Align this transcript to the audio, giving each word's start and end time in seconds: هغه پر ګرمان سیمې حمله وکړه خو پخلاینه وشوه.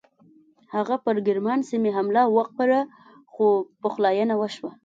هغه 0.75 0.95
پر 1.05 1.15
ګرمان 1.27 1.59
سیمې 1.69 1.91
حمله 1.97 2.23
وکړه 2.37 2.79
خو 3.31 3.47
پخلاینه 3.81 4.35
وشوه. 4.37 4.71